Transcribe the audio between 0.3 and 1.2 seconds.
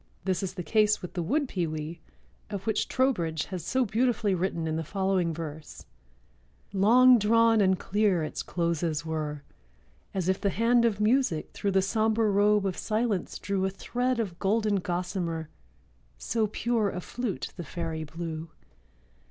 is the case with